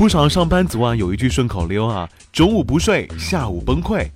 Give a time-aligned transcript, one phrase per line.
[0.00, 4.08] 不少上班族啊，有一句顺口溜啊，中午不睡，下午崩溃，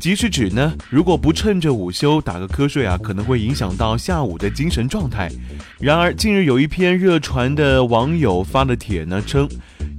[0.00, 5.30] 即是指呢，如果不趁着午休打个瞌睡啊，可能会影响到下午的精神状态。
[5.78, 9.48] 然而，近日有一篇热传的网友发的帖呢，称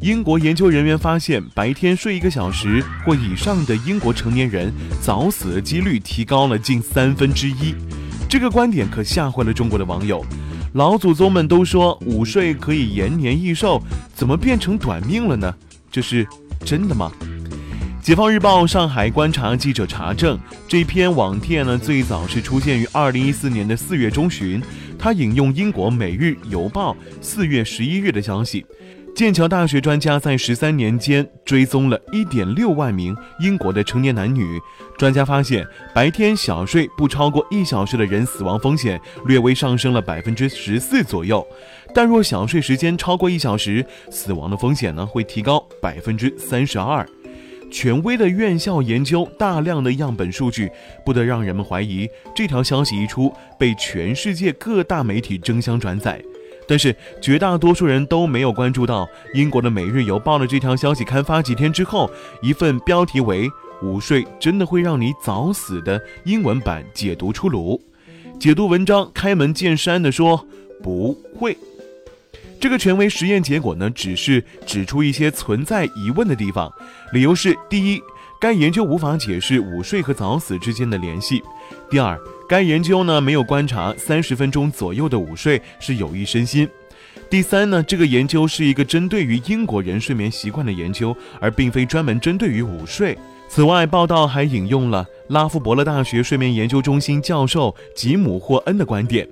[0.01, 4.69] 英国研究人员发现，白天睡一个小时或以上的英国成年人
[5.01, 7.73] 早死的几率提高了近三分之一。
[8.27, 10.25] 这个观点可吓坏了中国的网友。
[10.73, 13.81] 老祖宗们都说午睡可以延年益寿，
[14.15, 15.53] 怎么变成短命了呢？
[15.91, 16.25] 这是
[16.63, 17.11] 真的吗？
[18.01, 20.39] 解放日报上海观察记者查证，
[20.69, 24.61] 这篇网帖呢最早是出现于二零一四年的四月中旬，
[24.97, 28.65] 他引用英国《每日邮报》四月十一日的消息。
[29.13, 34.59] 剑桥大学专家在十三年间追踪了一点六万名英国的成年男女，
[34.97, 41.45] 专家发现，白天小睡不超过一小时的人死亡风险略微上升了百分之十四左右，
[41.93, 47.07] 但若小睡时间超过一小时，死亡的风险呢会提高百分之三十二。
[47.69, 50.69] 权威的院校研究，大量的样本数据，
[51.05, 56.21] 不得让人们怀疑这条消息一出，被全世界各大媒体争相转载。
[56.71, 62.09] 但是绝大多数人都没有关注到，英国的《每日邮报》的这条消息刊发几天之后，
[62.41, 63.49] 一份标题为
[63.83, 67.81] “午睡真的会让你早死”的英文版解读出炉。
[68.39, 70.47] 解读文章开门见山的说
[70.81, 71.57] ：“不会。”
[72.57, 76.71] 这个权威实验结果呢，只是指出一些存在疑问的地方，
[77.11, 78.01] 理由是：第一，
[78.41, 81.37] 该研究无法解释午睡和早死之间的联系；
[81.91, 82.19] 第二。
[82.49, 86.67] 该研究呢没有观察三十分钟左右的午睡是有益身心。
[87.29, 93.15] 第三呢，这个研究是一个针对于英国人睡眠习惯的研究，而并非专门针对于午睡。
[93.47, 99.27] 此外，报道还引用了拉夫伯勒大学睡眠研究中心教授吉姆霍恩的观点，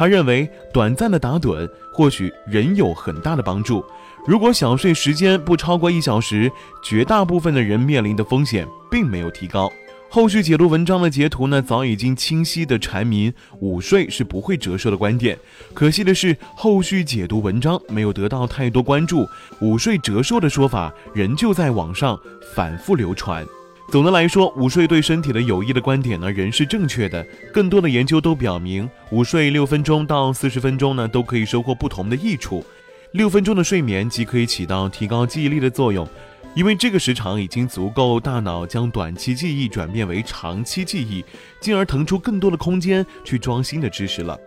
[0.00, 3.84] 他认为短暂的打盹或许仍有很大的帮助。
[4.26, 6.50] 如果小睡时间不超过一小时，
[6.82, 9.70] 绝大部分的人面临的风险并没有提高。
[10.08, 15.38] 后续解读文章的截图呢，早已经清晰的阐明午睡是不会折寿的观点。
[15.74, 19.28] 可惜的是，后续解读文章没有得到太多关注，
[19.60, 22.18] 午睡折寿的说法仍旧在网上
[22.54, 23.46] 反复流传。
[23.90, 27.26] 总的来说，午睡对身体的有益的观点呢，仍是正确的。
[27.52, 32.64] 更多的研究都表明，午睡六分钟到四十分钟呢，都可以收获不同的益处。
[33.10, 36.06] 六分钟的睡眠即可以起到提高记忆力的作用。
[36.54, 41.24] 因为这个时长已经足够，大脑将短期记忆转变为长期记忆，
[41.60, 44.38] 进而腾出更多的空间去装新的知识了。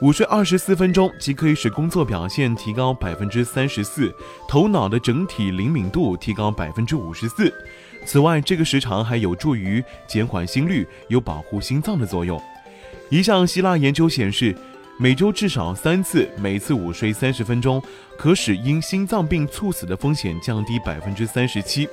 [0.00, 4.12] 午睡二十四分钟即可以使工作表现提高百分之三十四，
[4.48, 7.52] 头脑的整体灵敏度提高百分之五十四。
[8.04, 12.40] 此外，这个时长还有助于减缓心率，有保护心脏的作用。
[13.10, 14.54] 一项希腊研究显示。
[15.00, 17.80] 每周至少三次，每次午睡三十分钟，
[18.18, 21.88] 可使因心脏病猝死的风险降低百分之三十七。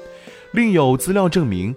[0.54, 1.76] 另有资料证明，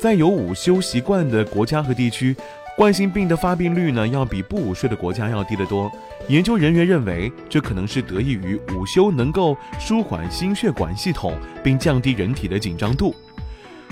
[0.00, 2.34] 在有午休习惯的国家和地区，
[2.78, 5.92] 冠心病的发病率呢要比不午睡的国家要低得多。
[6.28, 13.14] 研究人员认为，这可能是得益于午休能够舒缓心血管系统，并降低人体的紧张度。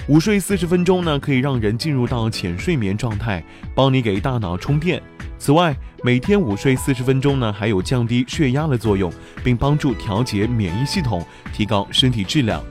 [0.07, 3.45] 午睡四十分钟呢，可以让人进入到浅睡眠状态，
[3.75, 5.03] 帮你给大脑充电。
[5.39, 9.13] 此外，每天午睡四十分钟呢，还有降低血压的作用，
[9.45, 12.63] 并帮助调节免疫系统，提高身体质量。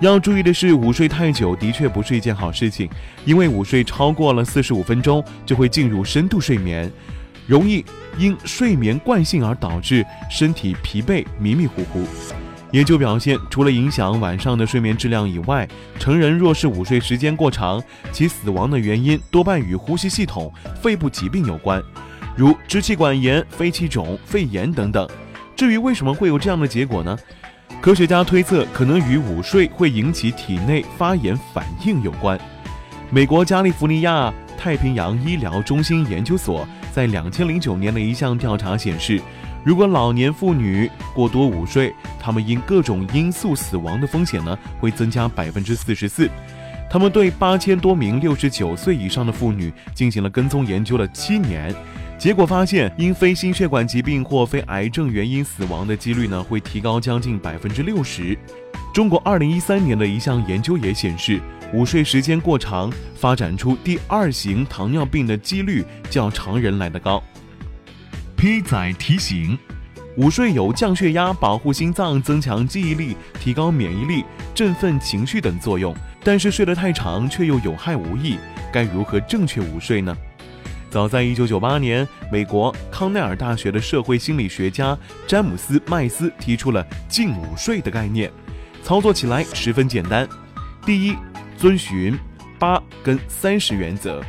[0.00, 2.90] 要注意的是，午睡太久的确不是一件好事情，
[3.24, 6.92] 因为午睡超过了四十五分钟就会进入深度睡眠，
[7.46, 7.82] 容易
[8.18, 12.04] 因睡眠惯性而导致身体疲惫、迷迷糊糊。
[12.74, 17.80] 研究表现，除了影响晚上的睡眠质量以外，成人若是午睡时间过长，
[18.10, 21.80] 其死亡的原因多半与呼吸系统、肺部疾病有关。
[22.36, 25.08] 如支气管炎、肺气肿、肺炎等等。
[25.54, 27.16] 至于为什么会有这样的结果呢？
[27.80, 32.36] 科学家推测，可能与午睡会引起体内发炎反应有关。
[33.08, 39.20] 美国加利福尼亚太平洋医疗中心研究所在两千零九年的一项调查显示，
[39.64, 46.30] 如果老年妇女过多午睡，她们因各种因素死亡的风险呢会增加百分之四十四。
[46.88, 51.74] 他们对八千多名六十九岁以上的妇女进行了跟踪研究了七年。
[52.16, 58.38] 结果发现，因非心血管疾病或非癌症原因死亡的几率呢，会提高将近百分之六十。
[58.94, 61.40] 中国二零一三年的一项研究也显示，
[61.74, 67.20] 午睡时间过长，发展出第二型糖尿病的几率较常人来得高。
[68.36, 69.58] P 仔提醒：
[70.16, 74.24] 午睡有降血压、保护心脏、增强记忆力、提高免疫力、
[74.54, 75.92] 振奋情绪等作用，
[76.22, 78.38] 但是睡得太长却又有害无益，
[78.72, 80.16] 该如何正确午睡呢？
[80.90, 84.96] 早在1998年，美国康奈尔大学的社会心理学家
[85.26, 88.30] 詹姆斯·麦斯提出了“静午睡”的概念，
[88.84, 90.28] 操作起来十分简单。
[90.86, 91.16] 第一，
[91.64, 92.14] 遵循
[92.58, 94.22] 八跟三十原则，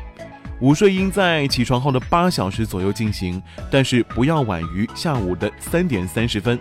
[0.61, 6.57] 午睡应在起床后的八小时左右进行，但是不要晚于下午的三点三十分，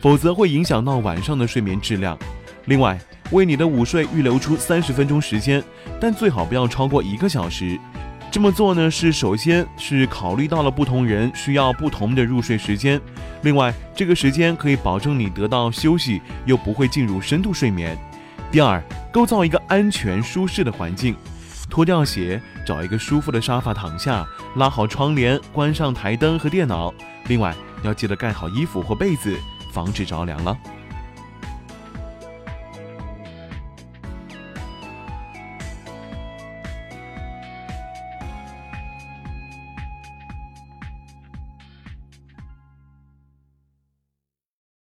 [0.00, 2.18] 否则会影响到晚上的睡眠质量。
[2.64, 2.98] 另外，
[3.32, 5.62] 为你的午睡预留出三十分钟时间，
[6.00, 7.78] 但最好不要超过一个小时。
[8.30, 12.98] 这么做呢，是首先是考虑到了不同人需要不同的入睡时间，
[13.42, 17.94] 另外这个时间可以保证你得到休息，又不会进入深度睡眠。
[18.54, 18.80] 第二，
[19.12, 21.16] 构造一个安全舒适的环境，
[21.68, 24.24] 脱掉鞋，找一个舒服的沙发躺下，
[24.54, 26.94] 拉好窗帘，关上台灯和电脑。
[27.26, 27.52] 另外
[27.82, 29.36] 要记得盖好衣服或被子，
[29.72, 30.56] 防止着凉了。